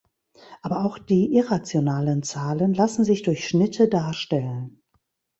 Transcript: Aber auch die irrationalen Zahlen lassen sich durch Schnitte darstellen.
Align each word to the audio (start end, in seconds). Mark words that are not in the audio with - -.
Aber 0.63 0.83
auch 0.83 0.97
die 0.97 1.31
irrationalen 1.31 2.23
Zahlen 2.23 2.73
lassen 2.73 3.05
sich 3.05 3.21
durch 3.21 3.47
Schnitte 3.47 3.87
darstellen. 3.87 4.81